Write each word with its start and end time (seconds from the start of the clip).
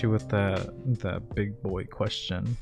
hit 0.00 0.04
you 0.04 0.10
with 0.10 0.28
the 0.28 0.72
the 1.02 1.20
big 1.34 1.60
boy 1.62 1.84
question. 1.84 2.56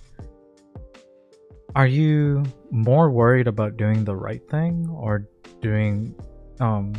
Are 1.76 1.86
you 1.86 2.42
more 2.70 3.10
worried 3.10 3.46
about 3.46 3.76
doing 3.76 4.04
the 4.04 4.16
right 4.16 4.42
thing 4.50 4.88
or 4.90 5.24
doing 5.60 6.14
um 6.60 6.94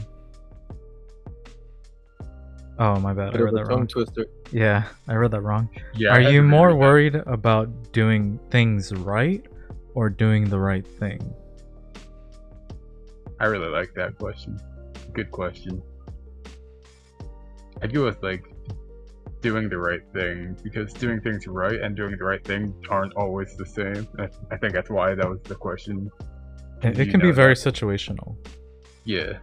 Oh 2.82 2.98
my 2.98 3.14
bad, 3.14 3.36
I 3.36 3.40
read 3.40 3.56
that 3.56 3.68
wrong. 3.68 3.88
twister. 3.88 4.26
Yeah, 4.52 4.84
I 5.10 5.16
read 5.16 5.32
that 5.32 5.42
wrong. 5.42 5.68
Yeah. 5.96 6.12
Are 6.14 6.22
you 6.22 6.42
more 6.42 6.70
with 6.70 6.76
that. 6.76 6.88
worried 6.88 7.16
about 7.28 7.92
doing 7.92 8.40
things 8.50 8.94
right 8.94 9.46
or 9.96 10.10
doing 10.10 10.50
the 10.50 10.60
right 10.60 10.88
thing? 10.88 11.20
I 13.42 13.46
really 13.48 13.68
like 13.68 13.94
that 13.96 14.18
question. 14.18 14.58
Good 15.12 15.30
question. 15.30 15.84
I 17.82 17.88
go 17.88 18.06
with 18.06 18.24
like 18.24 18.46
doing 19.42 19.70
the 19.70 19.78
right 19.78 20.02
thing 20.14 20.58
because 20.64 20.94
doing 20.94 21.22
things 21.22 21.48
right 21.48 21.80
and 21.80 21.96
doing 21.96 22.18
the 22.18 22.24
right 22.24 22.44
thing 22.44 22.74
aren't 22.90 23.14
always 23.16 23.56
the 23.56 23.66
same. 23.66 24.08
I, 24.18 24.28
I 24.52 24.58
think 24.58 24.74
that's 24.74 24.90
why 24.90 25.16
that 25.16 25.30
was 25.30 25.40
the 25.44 25.56
question. 25.56 26.12
It, 26.84 27.00
it 27.00 27.10
can 27.10 27.20
be 27.20 27.28
know 27.28 27.34
very 27.34 27.54
that. 27.54 27.74
situational. 27.74 28.36
Yeah. 29.06 29.38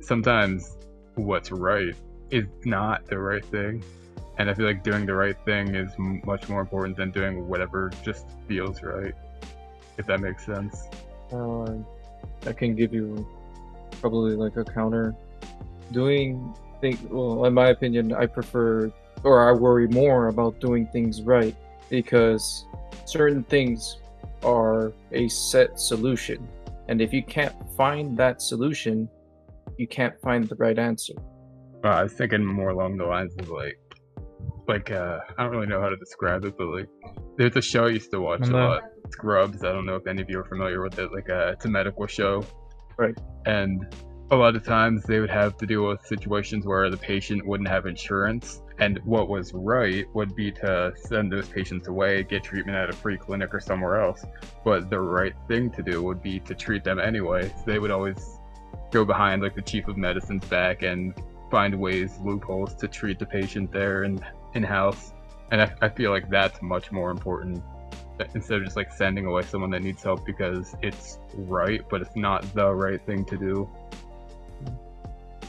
Sometimes 0.00 0.76
what's 1.14 1.50
right 1.50 1.94
is 2.30 2.46
not 2.64 3.06
the 3.06 3.18
right 3.18 3.44
thing. 3.44 3.82
And 4.38 4.50
I 4.50 4.54
feel 4.54 4.66
like 4.66 4.84
doing 4.84 5.06
the 5.06 5.14
right 5.14 5.36
thing 5.44 5.74
is 5.74 5.92
m- 5.98 6.20
much 6.26 6.48
more 6.48 6.60
important 6.60 6.96
than 6.96 7.10
doing 7.10 7.48
whatever 7.48 7.90
just 8.02 8.26
feels 8.46 8.82
right. 8.82 9.14
If 9.96 10.06
that 10.06 10.20
makes 10.20 10.44
sense. 10.44 10.84
Uh, 11.32 11.72
I 12.46 12.52
can 12.52 12.76
give 12.76 12.92
you 12.92 13.26
probably 14.00 14.36
like 14.36 14.56
a 14.56 14.64
counter. 14.64 15.14
Doing 15.90 16.54
things, 16.80 17.00
well, 17.10 17.44
in 17.44 17.54
my 17.54 17.68
opinion, 17.68 18.12
I 18.12 18.26
prefer 18.26 18.92
or 19.22 19.48
I 19.48 19.52
worry 19.52 19.88
more 19.88 20.28
about 20.28 20.60
doing 20.60 20.86
things 20.88 21.22
right 21.22 21.54
because 21.88 22.64
certain 23.04 23.42
things 23.44 23.98
are 24.42 24.92
a 25.12 25.28
set 25.28 25.80
solution. 25.80 26.46
And 26.88 27.00
if 27.00 27.12
you 27.12 27.22
can't 27.24 27.54
find 27.76 28.16
that 28.18 28.40
solution, 28.40 29.08
you 29.76 29.88
can't 29.88 30.14
find 30.20 30.48
the 30.48 30.54
right 30.56 30.78
answer. 30.78 31.14
Uh, 31.84 31.88
I 31.88 32.02
was 32.04 32.12
thinking 32.12 32.44
more 32.44 32.70
along 32.70 32.96
the 32.96 33.04
lines 33.04 33.34
of 33.38 33.48
like, 33.48 33.78
like 34.68 34.90
uh, 34.90 35.18
I 35.36 35.42
don't 35.42 35.52
really 35.52 35.66
know 35.66 35.80
how 35.80 35.88
to 35.88 35.96
describe 35.96 36.44
it, 36.44 36.56
but 36.56 36.66
like, 36.66 36.88
there's 37.36 37.56
a 37.56 37.62
show 37.62 37.86
I 37.86 37.90
used 37.90 38.10
to 38.12 38.20
watch 38.20 38.48
a 38.48 38.52
lot, 38.52 38.82
Scrubs. 39.10 39.62
I 39.62 39.72
don't 39.72 39.86
know 39.86 39.96
if 39.96 40.06
any 40.06 40.22
of 40.22 40.30
you 40.30 40.40
are 40.40 40.44
familiar 40.44 40.82
with 40.82 40.98
it. 40.98 41.12
Like, 41.12 41.28
uh, 41.28 41.52
it's 41.52 41.64
a 41.64 41.68
medical 41.68 42.06
show, 42.06 42.44
Right. 42.96 43.16
And 43.44 43.86
a 44.30 44.36
lot 44.36 44.56
of 44.56 44.64
times 44.64 45.04
they 45.04 45.20
would 45.20 45.30
have 45.30 45.56
to 45.56 45.66
deal 45.66 45.86
with 45.86 46.04
situations 46.04 46.66
where 46.66 46.90
the 46.90 46.96
patient 46.96 47.46
wouldn't 47.46 47.68
have 47.68 47.86
insurance, 47.86 48.62
and 48.78 48.98
what 49.04 49.28
was 49.28 49.52
right 49.54 50.04
would 50.14 50.34
be 50.34 50.50
to 50.50 50.92
send 50.96 51.32
those 51.32 51.48
patients 51.48 51.86
away, 51.86 52.24
get 52.24 52.42
treatment 52.42 52.76
at 52.76 52.90
a 52.90 52.92
free 52.92 53.16
clinic 53.16 53.54
or 53.54 53.60
somewhere 53.60 54.00
else. 54.00 54.24
But 54.64 54.90
the 54.90 54.98
right 54.98 55.34
thing 55.46 55.70
to 55.70 55.82
do 55.82 56.02
would 56.02 56.22
be 56.22 56.40
to 56.40 56.54
treat 56.54 56.82
them 56.82 56.98
anyway. 56.98 57.54
They 57.64 57.78
would 57.78 57.92
always 57.92 58.40
go 58.90 59.04
behind 59.04 59.42
like 59.42 59.54
the 59.54 59.62
chief 59.62 59.86
of 59.86 59.96
medicine's 59.96 60.44
back 60.46 60.82
and 60.82 61.14
find 61.50 61.78
ways, 61.78 62.18
loopholes 62.22 62.74
to 62.74 62.88
treat 62.88 63.20
the 63.20 63.26
patient 63.26 63.72
there 63.72 64.02
and 64.02 64.24
in 64.54 64.64
house. 64.64 65.12
And 65.52 65.62
I, 65.62 65.72
I 65.80 65.88
feel 65.88 66.10
like 66.10 66.28
that's 66.28 66.60
much 66.60 66.90
more 66.90 67.10
important 67.10 67.62
instead 68.34 68.58
of 68.58 68.64
just 68.64 68.76
like 68.76 68.90
sending 68.92 69.26
away 69.26 69.42
someone 69.42 69.70
that 69.70 69.82
needs 69.82 70.02
help 70.02 70.24
because 70.26 70.74
it's 70.82 71.18
right, 71.34 71.82
but 71.88 72.00
it's 72.00 72.16
not 72.16 72.42
the 72.54 72.74
right 72.74 73.04
thing 73.06 73.24
to 73.26 73.36
do. 73.36 73.70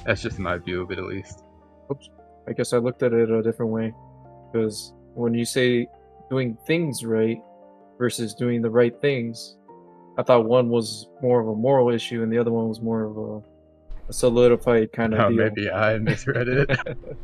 That's 0.08 0.22
just 0.24 0.40
my 0.40 0.58
view 0.58 0.82
of 0.82 0.90
it, 0.92 0.98
at 0.98 1.04
least. 1.06 1.44
Oops. 1.92 2.10
I 2.48 2.54
guess 2.54 2.74
I 2.74 2.78
looked 2.78 3.04
at 3.04 3.14
it 3.14 3.30
a 3.30 3.44
different 3.44 3.72
way 3.72 3.94
because 4.52 4.94
when 5.14 5.34
you 5.36 5.46
say 5.46 5.86
doing 6.30 6.58
things 6.66 7.04
right 7.06 7.38
versus 8.00 8.34
doing 8.34 8.62
the 8.62 8.70
right 8.70 9.00
things, 9.02 9.58
I 10.18 10.24
thought 10.24 10.46
one 10.46 10.70
was 10.70 11.10
more 11.22 11.42
of 11.42 11.48
a 11.50 11.56
moral 11.56 11.90
issue 11.90 12.24
and 12.24 12.32
the 12.32 12.38
other 12.40 12.52
one 12.52 12.68
was 12.70 12.82
more 12.82 13.04
of 13.04 13.18
a, 13.18 14.10
a 14.10 14.14
solidified 14.14 14.92
kind 14.94 15.14
of 15.14 15.20
Oh, 15.20 15.30
deal. 15.30 15.38
maybe 15.38 15.70
I 15.70 15.98
misread 16.00 16.48
it. 16.48 16.70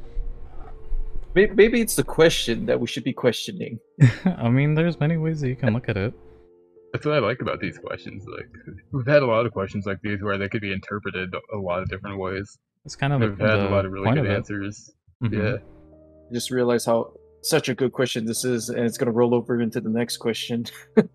Maybe 1.35 1.81
it's 1.81 1.95
the 1.95 2.03
question 2.03 2.67
that 2.67 2.79
we 2.79 2.85
should 2.85 3.03
be 3.03 3.11
questioning. 3.13 3.79
I 4.25 4.49
mean, 4.49 4.75
there's 4.75 4.99
many 4.99 5.17
ways 5.17 5.41
that 5.41 5.47
you 5.49 5.55
can 5.55 5.73
look 5.73 5.89
at 5.89 5.97
it. 5.97 6.13
That's 6.91 7.07
what 7.07 7.15
I 7.15 7.19
like 7.19 7.41
about 7.41 7.59
these 7.59 7.79
questions. 7.79 8.23
Like 8.27 8.47
we've 8.91 9.07
had 9.07 9.23
a 9.23 9.25
lot 9.25 9.47
of 9.47 9.51
questions 9.51 9.87
like 9.87 9.97
these 10.03 10.21
where 10.21 10.37
they 10.37 10.47
could 10.47 10.61
be 10.61 10.71
interpreted 10.71 11.33
a 11.51 11.57
lot 11.57 11.81
of 11.81 11.89
different 11.89 12.19
ways. 12.19 12.59
It's 12.85 12.95
kind 12.95 13.13
of 13.13 13.19
the, 13.21 13.29
We've 13.29 13.39
had 13.39 13.57
the 13.59 13.67
a 13.67 13.69
lot 13.69 13.85
of 13.85 13.91
really 13.91 14.09
good 14.11 14.17
of 14.19 14.25
it. 14.25 14.35
answers. 14.35 14.91
Mhm. 15.23 15.33
Yeah. 15.33 15.57
Just 16.33 16.51
realize 16.51 16.85
how 16.85 17.13
such 17.41 17.69
a 17.69 17.75
good 17.75 17.91
question 17.93 18.25
this 18.25 18.43
is, 18.45 18.69
and 18.69 18.85
it's 18.85 18.97
gonna 18.97 19.11
roll 19.11 19.33
over 19.35 19.61
into 19.61 19.79
the 19.81 19.89
next 19.89 20.17
question. 20.17 20.65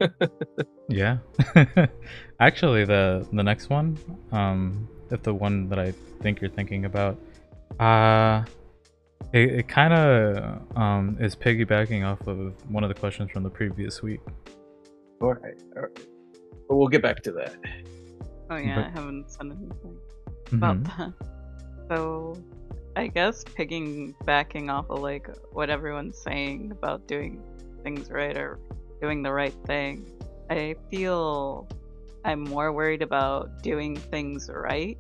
Yeah. 0.91 1.19
Actually, 2.41 2.87
the 2.87 3.27
the 3.33 3.43
next 3.43 3.69
one, 3.69 3.99
um, 4.33 4.89
if 5.11 5.23
the 5.23 5.35
one 5.35 5.69
that 5.69 5.79
I 5.79 5.93
think 6.23 6.41
you're 6.41 6.49
thinking 6.51 6.87
about, 6.87 7.19
uh, 7.79 8.43
it, 9.35 9.51
it 9.61 9.69
kind 9.69 9.93
of 9.93 10.77
um 10.79 11.19
is 11.21 11.37
piggybacking 11.37 12.07
off 12.11 12.27
of 12.27 12.55
one 12.71 12.85
of 12.85 12.89
the 12.89 12.95
questions 12.95 13.31
from 13.31 13.43
the 13.43 13.51
previous 13.51 14.03
week. 14.03 14.21
all 15.21 15.35
right, 15.35 15.63
all 15.77 15.83
right. 15.83 16.01
But 16.69 16.77
we'll 16.77 16.89
get 16.89 17.03
back 17.03 17.23
to 17.25 17.33
that. 17.33 17.57
Oh 18.49 18.57
yeah, 18.57 18.77
But- 18.77 18.85
I 18.87 18.91
haven't 18.91 19.31
said 19.31 19.47
anything 19.47 19.99
about 20.53 20.83
Mhm. 20.85 20.97
that. 20.97 21.13
So, 21.89 22.37
I 22.97 23.07
guess 23.07 23.45
backing 24.25 24.71
off 24.71 24.91
of 24.91 25.01
like 25.01 25.29
what 25.53 25.71
everyone's 25.71 26.19
saying 26.19 26.73
about 26.73 27.07
doing 27.07 27.43
things 27.83 28.11
right 28.11 28.37
or 28.37 28.59
doing 29.01 29.23
the 29.23 29.33
right 29.33 29.55
thing, 29.67 30.05
I 30.51 30.75
feel 30.91 31.69
I'm 32.25 32.43
more 32.43 32.73
worried 32.73 33.03
about 33.03 33.63
doing 33.63 33.97
things 33.97 34.51
right 34.53 34.99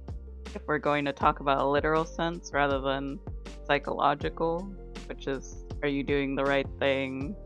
if 0.54 0.62
we're 0.66 0.78
going 0.78 1.04
to 1.04 1.12
talk 1.12 1.40
about 1.40 1.58
a 1.58 1.66
literal 1.66 2.04
sense 2.04 2.52
rather 2.54 2.80
than 2.80 3.18
psychological, 3.66 4.60
which 5.06 5.26
is 5.26 5.64
are 5.82 5.88
you 5.88 6.02
doing 6.02 6.34
the 6.34 6.44
right 6.44 6.66
thing 6.78 7.36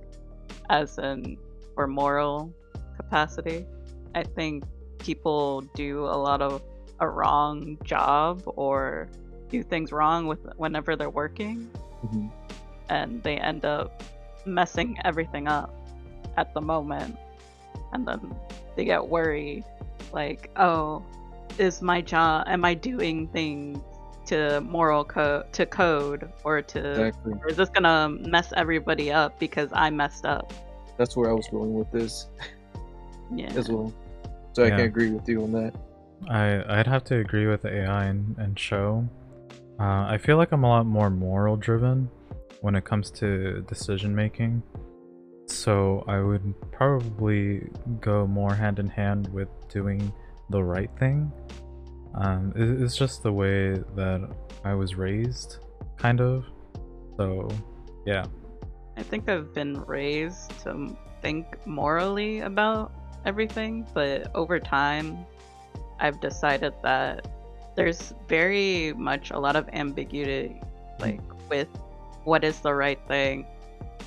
as 0.70 0.98
in 0.98 1.36
for 1.74 1.86
moral 1.86 2.54
capacity? 2.96 3.66
I 4.14 4.22
think 4.22 4.64
people 4.98 5.62
do 5.74 6.04
a 6.04 6.16
lot 6.16 6.42
of 6.42 6.62
a 7.00 7.08
wrong 7.08 7.76
job 7.84 8.42
or 8.46 9.08
do 9.52 9.62
things 9.62 9.92
wrong 9.92 10.26
with 10.26 10.40
whenever 10.56 10.96
they're 10.96 11.10
working 11.10 11.70
Mhm. 12.04 12.30
and 12.88 13.22
they 13.22 13.36
end 13.36 13.64
up 13.64 14.02
messing 14.46 14.98
everything 15.04 15.46
up 15.46 15.72
at 16.36 16.52
the 16.54 16.60
moment 16.60 17.16
and 17.92 18.08
then 18.08 18.34
they 18.74 18.84
get 18.84 19.06
worried 19.06 19.62
like 20.12 20.50
oh 20.56 21.02
is 21.58 21.82
my 21.82 22.00
job 22.00 22.44
am 22.48 22.64
i 22.64 22.72
doing 22.74 23.28
things 23.28 23.78
to 24.24 24.60
moral 24.62 25.04
code 25.04 25.44
to 25.52 25.66
code 25.66 26.30
or 26.44 26.62
to 26.62 26.80
Exactly. 27.06 27.34
or 27.42 27.48
is 27.48 27.56
this 27.56 27.68
gonna 27.68 28.08
mess 28.08 28.52
everybody 28.56 29.12
up 29.12 29.38
because 29.38 29.68
i 29.72 29.90
messed 29.90 30.24
up 30.24 30.52
That's 30.98 31.16
where 31.16 31.28
I 31.30 31.32
was 31.34 31.48
going 31.48 31.72
with 31.74 31.90
this 31.90 32.26
yeah 33.34 33.52
as 33.56 33.68
well. 33.68 33.92
So 34.52 34.64
I 34.64 34.70
can 34.70 34.80
agree 34.80 35.10
with 35.10 35.26
you 35.28 35.42
on 35.42 35.50
that. 35.52 35.72
I 36.28 36.62
I'd 36.78 36.86
have 36.86 37.02
to 37.04 37.16
agree 37.16 37.46
with 37.46 37.62
the 37.62 37.72
AI 37.80 38.04
and, 38.04 38.36
and 38.38 38.58
show. 38.58 39.08
Uh, 39.80 40.06
I 40.08 40.18
feel 40.18 40.36
like 40.36 40.52
I'm 40.52 40.64
a 40.64 40.68
lot 40.68 40.86
more 40.86 41.10
moral 41.10 41.56
driven 41.56 42.10
when 42.60 42.74
it 42.74 42.84
comes 42.84 43.10
to 43.10 43.62
decision 43.62 44.14
making. 44.14 44.62
So 45.46 46.04
I 46.06 46.20
would 46.20 46.54
probably 46.70 47.68
go 48.00 48.26
more 48.26 48.54
hand 48.54 48.78
in 48.78 48.88
hand 48.88 49.28
with 49.32 49.48
doing 49.68 50.12
the 50.50 50.62
right 50.62 50.90
thing. 50.98 51.32
Um, 52.14 52.52
it, 52.54 52.82
it's 52.82 52.96
just 52.96 53.22
the 53.22 53.32
way 53.32 53.72
that 53.96 54.30
I 54.64 54.74
was 54.74 54.94
raised, 54.94 55.58
kind 55.96 56.20
of. 56.20 56.44
So, 57.16 57.48
yeah. 58.06 58.24
I 58.96 59.02
think 59.02 59.28
I've 59.28 59.52
been 59.54 59.80
raised 59.82 60.50
to 60.62 60.96
think 61.22 61.66
morally 61.66 62.40
about 62.40 62.92
everything, 63.24 63.86
but 63.94 64.30
over 64.34 64.60
time, 64.60 65.24
I've 65.98 66.20
decided 66.20 66.74
that 66.82 67.26
there's 67.74 68.14
very 68.28 68.92
much 68.94 69.30
a 69.30 69.38
lot 69.38 69.56
of 69.56 69.68
ambiguity, 69.72 70.60
like 71.00 71.20
with 71.48 71.68
what 72.24 72.44
is 72.44 72.60
the 72.60 72.74
right 72.74 73.00
thing. 73.08 73.46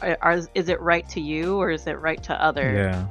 Are, 0.02 0.18
are- 0.22 0.42
is 0.54 0.70
it 0.70 0.80
right 0.82 1.08
to 1.10 1.22
you 1.22 1.58
or 1.58 1.70
is 1.72 1.88
it 1.88 2.00
right 2.00 2.22
to 2.24 2.44
others? 2.44 2.78
Yeah. 2.78 3.08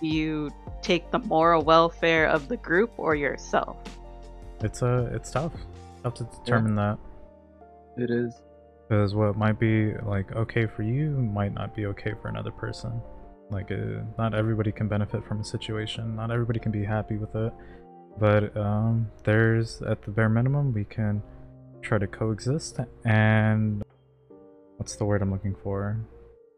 Do 0.00 0.06
you 0.06 0.50
take 0.80 1.10
the 1.10 1.18
moral 1.18 1.62
welfare 1.62 2.26
of 2.26 2.48
the 2.48 2.56
group 2.56 2.92
or 2.96 3.14
yourself? 3.14 3.76
It's 4.60 4.82
uh, 4.82 5.10
it's 5.12 5.30
tough. 5.30 5.52
Tough 6.02 6.14
to 6.14 6.24
determine 6.44 6.74
that. 6.76 6.98
It 7.96 8.10
is. 8.10 8.34
Because 8.88 9.14
what 9.14 9.36
might 9.36 9.58
be 9.58 9.92
like 9.98 10.34
okay 10.34 10.66
for 10.66 10.82
you 10.82 11.10
might 11.10 11.52
not 11.52 11.74
be 11.74 11.86
okay 11.86 12.14
for 12.22 12.28
another 12.28 12.50
person. 12.52 13.02
Like, 13.50 13.70
uh, 13.72 14.02
not 14.18 14.34
everybody 14.34 14.70
can 14.70 14.88
benefit 14.88 15.24
from 15.26 15.40
a 15.40 15.44
situation. 15.44 16.16
Not 16.16 16.30
everybody 16.30 16.60
can 16.60 16.70
be 16.70 16.84
happy 16.84 17.16
with 17.16 17.34
it. 17.34 17.52
But 18.18 18.56
um, 18.56 19.10
there's, 19.24 19.80
at 19.82 20.02
the 20.02 20.10
bare 20.10 20.28
minimum, 20.28 20.72
we 20.72 20.84
can 20.84 21.22
try 21.82 21.98
to 21.98 22.06
coexist. 22.06 22.80
And 23.04 23.82
what's 24.76 24.96
the 24.96 25.04
word 25.04 25.22
I'm 25.22 25.30
looking 25.30 25.54
for? 25.62 25.98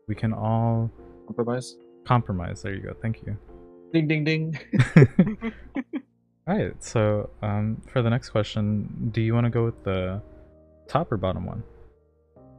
We 0.08 0.14
can 0.14 0.32
all 0.32 0.90
Compromise. 1.26 1.76
compromise. 2.06 2.62
There 2.62 2.74
you 2.74 2.82
go. 2.82 2.94
Thank 3.00 3.22
you. 3.26 3.36
Ding 3.92 4.08
ding 4.08 4.24
ding. 4.24 4.58
Alright, 6.48 6.82
so 6.82 7.30
um, 7.42 7.80
for 7.92 8.02
the 8.02 8.10
next 8.10 8.30
question, 8.30 9.10
do 9.12 9.20
you 9.20 9.34
want 9.34 9.44
to 9.44 9.50
go 9.50 9.64
with 9.64 9.84
the 9.84 10.20
top 10.88 11.12
or 11.12 11.16
bottom 11.16 11.46
one? 11.46 11.62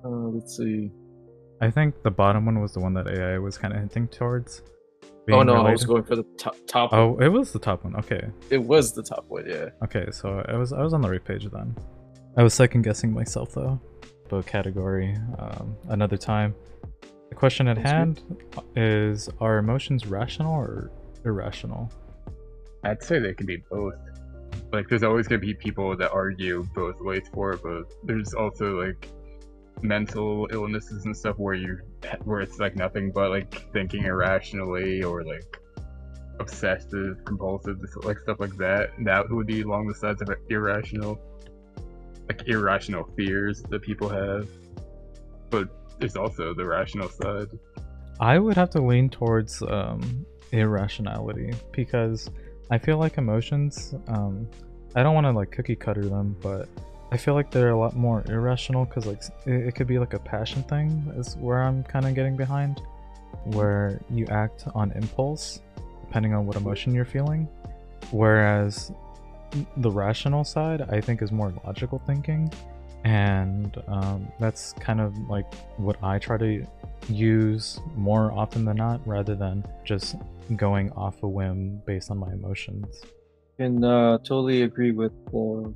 Uh, 0.06 0.10
let's 0.10 0.56
see. 0.56 0.92
I 1.62 1.70
think 1.72 2.02
the 2.04 2.12
bottom 2.12 2.46
one 2.46 2.62
was 2.62 2.74
the 2.74 2.80
one 2.80 2.94
that 2.94 3.08
AI 3.08 3.38
was 3.38 3.58
kind 3.58 3.74
of 3.74 3.80
hinting 3.80 4.08
towards. 4.08 4.62
Oh 5.04 5.08
being 5.26 5.46
no, 5.46 5.66
I 5.66 5.72
was 5.72 5.86
going 5.86 6.04
for 6.04 6.16
the 6.16 6.24
top. 6.38 6.56
top 6.68 6.90
Oh, 6.94 7.12
one. 7.14 7.24
it 7.24 7.30
was 7.30 7.52
the 7.52 7.60
top 7.60 7.84
one. 7.84 7.96
Okay, 7.98 8.28
It 8.50 8.58
was 8.62 8.94
the 8.94 9.04
top 9.04 9.26
one. 9.28 9.46
Yeah. 9.48 9.70
okay. 9.84 10.08
So 10.12 10.44
I 10.48 10.56
was 10.58 10.74
I 10.74 10.82
was 10.82 10.94
on 10.94 11.02
the 11.02 11.10
right 11.10 11.24
page 11.24 11.48
then. 11.52 11.76
I 12.38 12.44
was 12.44 12.54
second 12.54 12.82
guessing 12.84 13.14
myself 13.14 13.54
though. 13.54 13.80
Both 14.30 14.46
category. 14.48 15.16
Um, 15.40 15.76
another 15.90 16.18
time. 16.18 16.56
The 17.30 17.36
question 17.36 17.68
at 17.68 17.78
Sounds 17.78 18.20
hand 18.20 18.24
is: 18.76 19.30
Are 19.40 19.58
emotions 19.58 20.06
rational 20.08 20.54
or 20.54 20.92
irrational? 21.26 21.92
I'd 22.84 23.04
say 23.04 23.20
they 23.20 23.34
can 23.34 23.46
be 23.46 23.58
both. 23.70 23.94
Like, 24.74 24.88
there's 24.90 25.04
always 25.04 25.28
gonna 25.28 25.40
be 25.40 25.54
people 25.54 25.96
that 25.98 26.12
argue 26.12 26.68
both 26.74 27.00
ways 27.02 27.24
for 27.34 27.54
it, 27.54 27.62
but 27.64 27.94
there's 28.04 28.34
also 28.34 28.82
like 28.82 29.08
mental 29.84 30.48
illnesses 30.52 31.06
and 31.06 31.16
stuff 31.16 31.38
where 31.38 31.56
you 31.56 31.80
where 32.24 32.42
it's 32.42 32.60
like 32.60 32.76
nothing 32.76 33.12
but 33.12 33.30
like 33.30 33.72
thinking 33.72 34.06
irrationally 34.06 35.04
or 35.04 35.24
like 35.24 35.60
obsessive, 36.40 37.24
compulsive, 37.26 37.78
like 38.04 38.20
stuff 38.20 38.40
like 38.40 38.56
that. 38.58 38.92
That 39.00 39.30
would 39.30 39.48
be 39.48 39.62
along 39.62 39.88
the 39.88 39.96
sides 39.96 40.22
of 40.22 40.30
irrational, 40.50 41.20
like 42.28 42.48
irrational 42.48 43.10
fears 43.16 43.64
that 43.70 43.82
people 43.82 44.10
have. 44.10 44.50
But 45.50 45.70
there's 46.00 46.16
also 46.16 46.54
the 46.54 46.66
rational 46.66 47.10
side. 47.10 47.48
I 48.20 48.40
would 48.40 48.56
have 48.56 48.70
to 48.72 48.82
lean 48.82 49.10
towards 49.10 49.62
um, 49.64 50.26
irrationality 50.52 51.54
because 51.72 52.30
I 52.70 52.78
feel 52.78 52.98
like 52.98 53.18
emotions. 53.18 53.96
Um, 54.08 54.50
I 54.96 55.04
don't 55.04 55.14
want 55.16 55.26
to 55.26 55.32
like 55.32 55.52
cookie 55.52 55.76
cutter 55.76 56.04
them, 56.04 56.36
but 56.42 56.68
I 57.12 57.18
feel 57.18 57.34
like 57.34 57.52
they're 57.52 57.72
a 57.72 57.78
lot 57.78 57.96
more 57.96 58.24
irrational 58.28 58.86
because 58.86 59.06
like 59.06 59.22
it, 59.46 59.68
it 59.68 59.76
could 59.76 59.88
be 59.88 60.00
like 60.00 60.14
a 60.14 60.20
passion 60.20 60.64
thing 60.64 61.12
is 61.18 61.36
where 61.36 61.62
I'm 61.62 61.84
kind 61.84 62.06
of 62.06 62.16
getting 62.16 62.38
behind, 62.38 62.82
where 63.44 64.00
you 64.10 64.26
act 64.28 64.66
on 64.74 64.92
impulse 64.94 65.62
depending 66.06 66.34
on 66.34 66.46
what 66.46 66.56
emotion 66.56 66.94
you're 66.94 67.06
feeling, 67.06 67.48
whereas 68.12 68.92
the 69.78 69.92
rational 69.92 70.44
side 70.44 70.82
I 70.90 71.02
think 71.02 71.22
is 71.22 71.32
more 71.32 71.54
logical 71.66 72.02
thinking, 72.06 72.52
and 73.04 73.82
um, 73.88 74.32
that's 74.40 74.74
kind 74.74 75.02
of 75.02 75.18
like 75.30 75.54
what 75.78 76.02
I 76.04 76.20
try 76.20 76.38
to 76.38 76.66
use 77.10 77.80
more 77.96 78.32
often 78.32 78.64
than 78.66 78.78
not 78.78 79.06
rather 79.06 79.36
than 79.36 79.66
just 79.84 80.16
going 80.56 80.92
off 80.92 81.24
a 81.24 81.28
whim 81.28 81.82
based 81.86 82.12
on 82.12 82.18
my 82.18 82.32
emotions. 82.32 83.02
Can 83.58 83.84
uh, 83.84 84.18
totally 84.20 84.64
agree 84.64 84.92
with 84.92 85.14
uh, 85.34 85.70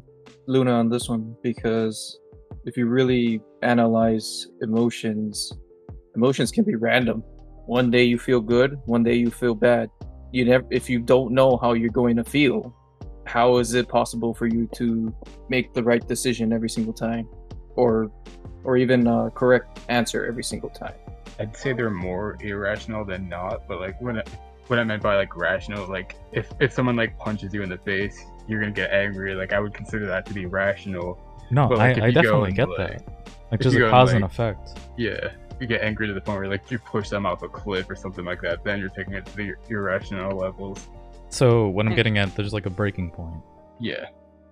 Luna 0.48 0.72
on 0.72 0.90
this 0.90 1.10
one 1.10 1.36
because 1.42 2.20
if 2.66 2.78
you 2.78 2.88
really 2.88 3.42
analyze 3.62 4.48
emotions, 4.62 5.52
emotions 6.16 6.52
can 6.52 6.64
be 6.64 6.76
random. 6.76 7.24
One 7.68 7.90
day 7.92 8.04
you 8.04 8.18
feel 8.20 8.40
good, 8.40 8.78
one 8.86 9.04
day 9.04 9.16
you 9.16 9.32
feel 9.32 9.56
bad. 9.56 9.90
You 10.32 10.46
never, 10.46 10.66
if 10.72 10.90
you 10.90 11.00
don't 11.00 11.34
know 11.34 11.58
how 11.58 11.74
you're 11.74 11.90
going 11.90 12.16
to 12.18 12.24
feel, 12.24 12.76
how 13.26 13.58
is 13.58 13.74
it 13.74 13.88
possible 13.88 14.34
for 14.34 14.48
you 14.48 14.68
to 14.76 15.16
make 15.50 15.74
the 15.74 15.84
right 15.84 16.06
decision 16.08 16.54
every 16.54 16.70
single 16.70 16.94
time, 16.94 17.28
or, 17.76 18.12
or 18.64 18.78
even 18.78 19.08
a 19.08 19.32
correct 19.32 19.80
answer 19.90 20.26
every 20.26 20.44
single 20.44 20.70
time? 20.70 20.94
I'd 21.40 21.56
say 21.56 21.74
they're 21.74 21.90
more 21.90 22.38
irrational 22.42 23.04
than 23.04 23.28
not, 23.28 23.68
but 23.68 23.80
like 23.80 24.00
when 24.02 24.20
I, 24.20 24.24
what 24.68 24.80
I 24.80 24.84
meant 24.84 25.04
by 25.04 25.16
like 25.16 25.36
rational, 25.36 25.88
like 25.90 26.16
if 26.32 26.52
if 26.60 26.74
someone 26.74 26.96
like 26.96 27.18
punches 27.20 27.54
you 27.54 27.62
in 27.62 27.70
the 27.70 27.78
face, 27.78 28.24
you're 28.48 28.60
gonna 28.60 28.72
get 28.72 28.92
angry. 28.92 29.34
Like 29.36 29.54
I 29.54 29.60
would 29.60 29.74
consider 29.74 30.06
that 30.08 30.26
to 30.28 30.34
be 30.34 30.46
rational. 30.46 31.20
No, 31.52 31.68
But, 31.68 31.78
like, 31.78 31.98
I, 32.00 32.08
I 32.08 32.12
definitely 32.12 32.50
and, 32.50 32.56
get 32.56 32.70
like- 32.70 32.78
that. 32.78 33.08
Like 33.52 33.60
if 33.60 33.62
just 33.62 33.76
a 33.76 33.80
go 33.80 33.86
and, 33.86 33.92
cause 33.92 34.12
and 34.14 34.22
like- 34.24 34.32
effect. 34.32 34.80
Yeah, 34.98 35.30
you 35.60 35.68
get 35.68 35.82
angry 35.82 36.08
to 36.08 36.14
the 36.14 36.22
point 36.22 36.40
where 36.40 36.48
like 36.50 36.70
you 36.72 36.80
push 36.80 37.10
them 37.10 37.26
off 37.26 37.44
a 37.44 37.48
cliff 37.48 37.90
or 37.90 37.96
something 37.96 38.26
like 38.26 38.42
that. 38.42 38.64
Then 38.64 38.80
you're 38.80 38.90
taking 38.90 39.14
it 39.14 39.26
to 39.28 39.36
the 39.36 39.54
irrational 39.70 40.36
levels. 40.36 40.88
So 41.30 41.68
what 41.68 41.86
I'm 41.86 41.92
Yeah. 41.92 41.96
getting 41.98 42.18
at, 42.18 42.36
there's 42.36 42.54
like 42.54 42.66
a 42.66 42.70
breaking 42.72 43.12
point. 43.12 43.42
Yeah, 43.80 44.06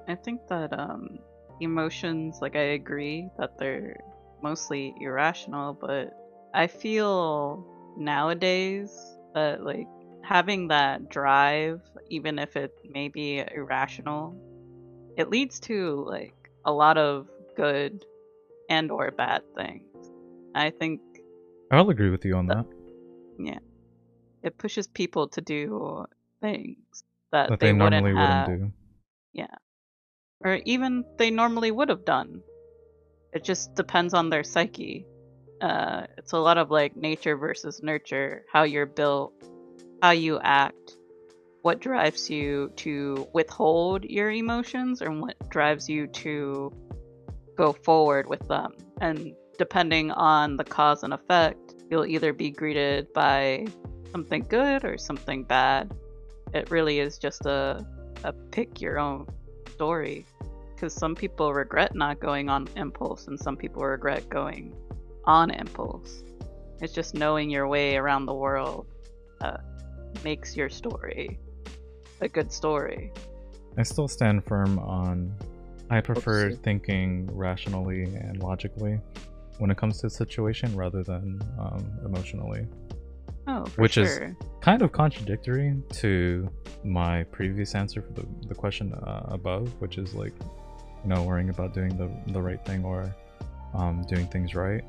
I 0.07 0.16
think 0.16 0.48
that 0.48 0.78
um, 0.78 1.18
emotions, 1.60 2.39
like 2.42 2.56
I 2.56 2.74
agree 2.74 3.30
that 3.39 3.57
they're 3.57 3.98
mostly 4.42 4.94
irrational, 5.00 5.74
but 5.74 6.13
I 6.54 6.68
feel 6.68 7.66
nowadays 7.98 9.18
that 9.34 9.63
like 9.63 9.88
having 10.24 10.70
that 10.70 11.10
drive, 11.10 11.81
even 12.10 12.40
if 12.40 12.56
it 12.56 12.74
may 12.90 13.10
be 13.10 13.44
irrational, 13.54 14.36
it 15.18 15.30
leads 15.30 15.60
to 15.60 16.06
like 16.08 16.50
a 16.66 16.72
lot 16.72 16.98
of 16.98 17.28
good 17.56 18.06
and 18.70 18.90
or 18.90 19.12
bad 19.12 19.44
things. 19.56 19.84
I 20.56 20.72
think 20.72 21.02
I'll 21.72 21.90
agree 21.90 22.10
with 22.10 22.24
you 22.25 22.36
on 22.36 22.48
that. 22.48 22.66
Yeah. 23.38 23.60
It 24.44 24.58
pushes 24.58 24.88
people 24.88 25.28
to 25.30 25.42
do 25.42 26.06
things 26.42 27.04
that, 27.31 27.50
That 27.50 27.60
they, 27.60 27.68
they 27.68 27.74
wouldn't 27.74 28.04
normally 28.04 28.16
have, 28.16 28.48
wouldn't 28.48 28.62
do. 28.62 28.72
Yeah. 29.34 29.56
Or 30.42 30.60
even 30.66 31.06
they 31.18 31.31
normally 31.31 31.72
would 31.72 31.90
have 31.90 32.06
done. 32.06 32.42
It 33.34 33.44
just 33.44 33.74
depends 33.75 34.14
on 34.14 34.30
their 34.30 34.44
psyche. 34.44 35.06
Uh, 35.62 36.04
it's 36.18 36.34
a 36.34 36.38
lot 36.38 36.58
of 36.58 36.70
like 36.70 36.96
nature 36.96 37.38
versus 37.38 37.81
nurture, 37.81 38.44
how 38.52 38.64
you're 38.64 38.86
built, 38.86 39.34
how 40.04 40.12
you 40.12 40.38
act, 40.42 40.98
what 41.62 41.80
drives 41.80 42.30
you 42.30 42.70
to 42.76 43.26
withhold 43.32 44.04
your 44.04 44.30
emotions, 44.30 45.02
and 45.02 45.22
what 45.22 45.38
drives 45.50 45.88
you 45.88 46.08
to 46.08 46.70
go 47.56 47.72
forward 47.72 48.28
with 48.28 48.46
them. 48.50 48.74
And 49.00 49.34
depending 49.58 50.12
on 50.12 50.58
the 50.58 50.66
cause 50.66 51.04
and 51.04 51.14
effect, 51.14 51.76
you'll 51.90 52.06
either 52.06 52.34
be 52.34 52.52
greeted 52.52 53.13
by 53.13 53.66
something 54.12 54.46
good 54.50 54.84
or 54.84 54.98
something 54.98 55.46
bad. 55.46 55.96
It 56.54 56.70
really 56.70 57.00
is 57.00 57.18
just 57.18 57.46
a, 57.46 57.88
a 58.25 58.34
pick 58.34 58.82
your 58.82 59.00
own 59.00 59.25
story 59.72 60.25
because 60.75 60.94
some 60.94 61.16
people 61.16 61.54
regret 61.54 61.96
not 61.96 62.20
going 62.20 62.50
on 62.50 62.68
impulse 62.75 63.27
and 63.27 63.39
some 63.39 63.56
people 63.56 63.84
regret 63.84 64.27
going 64.27 64.75
on 65.24 65.50
impulse. 65.50 66.25
It's 66.82 66.92
just 66.92 67.13
knowing 67.13 67.50
your 67.50 67.70
way 67.70 67.96
around 67.96 68.25
the 68.25 68.34
world 68.34 68.88
uh, 69.39 69.60
makes 70.24 70.55
your 70.55 70.70
story 70.70 71.39
a 72.22 72.27
good 72.27 72.51
story. 72.51 73.12
I 73.77 73.84
still 73.84 74.08
stand 74.08 74.46
firm 74.46 74.79
on. 74.79 75.34
I 75.89 76.00
prefer 76.01 76.51
see. 76.51 76.58
thinking 76.58 77.29
rationally 77.32 78.03
and 78.03 78.41
logically 78.41 79.00
when 79.58 79.70
it 79.70 79.77
comes 79.77 80.00
to 80.01 80.08
a 80.08 80.10
situation 80.10 80.75
rather 80.75 81.03
than 81.03 81.41
um, 81.60 81.86
emotionally. 82.05 82.65
Oh, 83.48 83.65
for 83.65 83.82
Which 83.82 83.98
is- 83.98 84.20
Kind 84.62 84.82
of 84.82 84.93
contradictory 84.93 85.75
to 85.93 86.50
my 86.86 87.24
previous 87.24 87.75
answer 87.75 88.01
for 88.01 88.13
the, 88.13 88.25
the 88.48 88.55
question 88.55 88.93
uh, 88.93 89.24
above, 89.27 89.67
which 89.82 89.98
is 89.98 90.13
like, 90.13 90.34
you 91.03 91.10
know, 91.10 91.24
worrying 91.24 91.50
about 91.50 91.74
doing 91.74 91.98
the, 91.98 92.10
the 92.32 92.41
right 92.41 92.63
thing 92.65 92.86
or 92.86 93.13
um, 93.74 94.05
doing 94.08 94.25
things 94.27 94.55
right. 94.55 94.84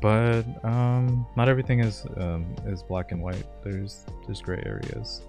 But 0.00 0.44
um, 0.64 1.26
not 1.36 1.48
everything 1.48 1.80
is 1.80 2.06
um, 2.16 2.54
is 2.66 2.82
black 2.82 3.10
and 3.10 3.20
white. 3.20 3.44
There's 3.64 4.04
there's 4.26 4.40
gray 4.40 4.62
areas. 4.64 5.22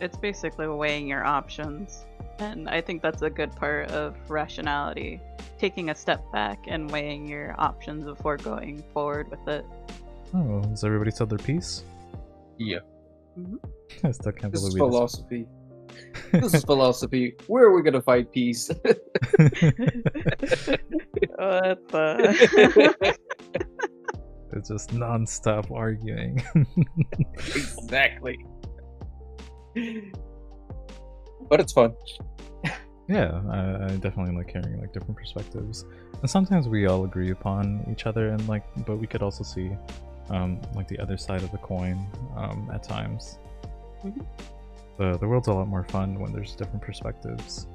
It's 0.00 0.16
basically 0.16 0.66
weighing 0.66 1.06
your 1.06 1.24
options. 1.24 2.04
And 2.38 2.68
I 2.68 2.80
think 2.80 3.02
that's 3.02 3.22
a 3.22 3.30
good 3.30 3.54
part 3.56 3.90
of 3.90 4.14
rationality. 4.28 5.20
Taking 5.58 5.90
a 5.90 5.94
step 5.94 6.20
back 6.32 6.58
and 6.66 6.90
weighing 6.90 7.26
your 7.26 7.54
options 7.58 8.04
before 8.04 8.36
going 8.36 8.82
forward 8.92 9.30
with 9.30 9.46
it. 9.48 9.64
Oh, 10.34 10.62
has 10.68 10.84
everybody 10.84 11.10
said 11.10 11.30
their 11.30 11.38
piece? 11.38 11.82
yeah. 12.58 12.78
I 14.04 14.10
still 14.10 14.32
can't 14.32 14.52
This 14.52 14.62
is 14.62 14.74
believe 14.74 14.82
we 14.82 14.90
philosophy. 14.90 15.46
This 16.32 16.54
is 16.54 16.64
philosophy. 16.64 17.34
Where 17.46 17.64
are 17.64 17.74
we 17.74 17.82
gonna 17.82 18.02
find 18.02 18.30
peace? 18.30 18.70
What 21.38 21.88
the? 21.88 23.16
It's 24.52 24.68
just 24.70 24.92
non-stop 24.94 25.70
arguing. 25.70 26.42
exactly. 27.34 28.38
But 31.50 31.60
it's 31.60 31.72
fun. 31.72 31.94
yeah, 33.08 33.42
I, 33.50 33.84
I 33.84 33.88
definitely 33.96 34.34
like 34.34 34.50
hearing 34.50 34.80
like 34.80 34.94
different 34.94 35.16
perspectives, 35.16 35.84
and 36.22 36.30
sometimes 36.30 36.68
we 36.68 36.86
all 36.86 37.04
agree 37.04 37.32
upon 37.32 37.84
each 37.90 38.06
other, 38.06 38.28
and 38.28 38.48
like, 38.48 38.64
but 38.86 38.96
we 38.96 39.06
could 39.06 39.20
also 39.20 39.44
see, 39.44 39.70
um, 40.30 40.62
like 40.74 40.88
the 40.88 40.98
other 41.00 41.18
side 41.18 41.42
of 41.42 41.50
the 41.52 41.58
coin, 41.58 42.06
um, 42.36 42.70
at 42.72 42.82
times. 42.82 43.38
Mhm. 44.04 44.24
The 44.98 45.16
the 45.18 45.28
world's 45.28 45.48
a 45.48 45.52
lot 45.52 45.68
more 45.68 45.84
fun 45.84 46.18
when 46.18 46.32
there's 46.32 46.54
different 46.54 46.82
perspectives. 46.82 47.66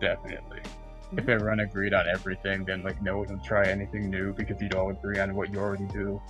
Definitely. 0.00 0.60
if 0.60 1.18
mm-hmm. 1.18 1.30
everyone 1.30 1.60
agreed 1.60 1.94
on 1.94 2.06
everything, 2.08 2.64
then 2.64 2.82
like 2.82 3.00
no 3.02 3.18
one 3.18 3.28
would 3.28 3.44
try 3.44 3.66
anything 3.68 4.10
new 4.10 4.32
because 4.32 4.60
you'd 4.60 4.74
all 4.74 4.90
agree 4.90 5.18
on 5.18 5.34
what 5.34 5.52
you 5.52 5.58
already 5.60 5.86
do. 5.86 6.20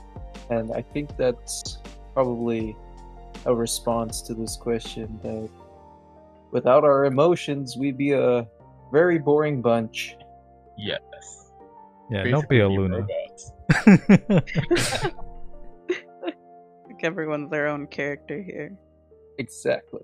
And 0.50 0.72
I 0.72 0.82
think 0.82 1.16
that's 1.16 1.78
probably 2.12 2.76
a 3.46 3.54
response 3.54 4.20
to 4.22 4.34
this 4.34 4.56
question 4.56 5.18
that 5.22 5.48
without 6.50 6.84
our 6.84 7.06
emotions, 7.06 7.76
we'd 7.76 7.96
be 7.96 8.12
a 8.12 8.46
very 8.92 9.18
boring 9.18 9.62
bunch. 9.62 10.16
Yes. 10.76 11.00
Yeah, 12.10 12.24
don't 12.24 12.48
be 12.48 12.60
a 12.60 12.68
Luna. 12.68 13.06
Like 17.02 17.10
everyone's 17.10 17.50
their 17.50 17.66
own 17.66 17.88
character 17.88 18.40
here. 18.40 18.76
Exactly. 19.38 20.02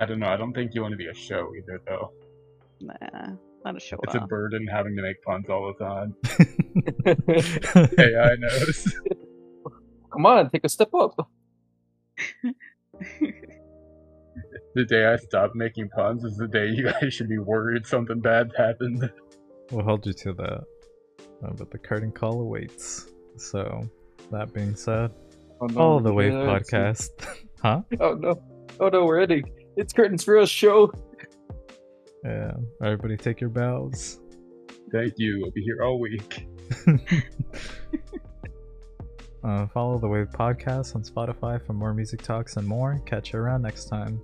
I 0.00 0.06
don't 0.06 0.18
know. 0.18 0.26
I 0.28 0.36
don't 0.36 0.52
think 0.52 0.74
you 0.74 0.82
want 0.82 0.92
to 0.92 0.96
be 0.98 1.06
a 1.06 1.14
show 1.14 1.52
either, 1.56 1.80
though. 1.86 2.12
Nah, 2.80 3.36
not 3.64 3.76
a 3.76 3.80
show 3.80 3.96
It's 4.02 4.14
a 4.14 4.20
burden 4.20 4.66
having 4.66 4.96
to 4.96 5.02
make 5.02 5.22
puns 5.22 5.48
all 5.48 5.72
the 5.72 5.84
time. 5.84 6.14
AI 7.98 8.34
knows. 8.36 8.94
Come 10.12 10.26
on, 10.26 10.50
take 10.50 10.64
a 10.64 10.68
step 10.68 10.92
up. 10.94 11.28
The 14.74 14.84
day 14.84 15.06
I 15.06 15.16
stop 15.16 15.54
making 15.54 15.88
puns 15.90 16.24
is 16.24 16.36
the 16.36 16.48
day 16.48 16.68
you 16.68 16.84
guys 16.84 17.14
should 17.14 17.28
be 17.28 17.38
worried 17.38 17.86
something 17.86 18.20
bad 18.20 18.52
happened. 18.56 19.08
we'll 19.70 19.84
hold 19.84 20.04
you 20.06 20.12
to 20.12 20.32
that. 20.34 20.64
Uh, 21.44 21.52
but 21.56 21.70
the 21.70 21.78
curtain 21.78 22.10
call 22.10 22.40
awaits. 22.40 23.06
So, 23.36 23.88
that 24.30 24.52
being 24.52 24.74
said, 24.74 25.10
Oh, 25.60 25.66
no, 25.66 25.74
follow 25.74 26.00
the 26.00 26.12
Wave 26.12 26.32
podcast. 26.32 27.10
huh? 27.62 27.82
Oh 28.00 28.14
no. 28.14 28.42
Oh 28.80 28.88
no, 28.88 29.04
we're 29.06 29.20
ending. 29.20 29.44
It's 29.76 29.92
curtains 29.92 30.24
for 30.24 30.38
us 30.38 30.48
show. 30.48 30.92
Yeah. 32.24 32.52
Everybody 32.82 33.16
take 33.16 33.40
your 33.40 33.50
bows. 33.50 34.20
Thank 34.92 35.14
you. 35.16 35.44
I'll 35.44 35.50
be 35.50 35.62
here 35.62 35.82
all 35.82 35.98
week. 35.98 36.46
uh, 39.44 39.66
follow 39.68 39.98
the 39.98 40.08
Wave 40.08 40.28
podcast 40.30 40.94
on 40.94 41.02
Spotify 41.02 41.64
for 41.64 41.72
more 41.72 41.92
music 41.92 42.22
talks 42.22 42.56
and 42.56 42.66
more. 42.66 43.00
Catch 43.04 43.32
you 43.32 43.38
around 43.40 43.62
next 43.62 43.86
time. 43.86 44.20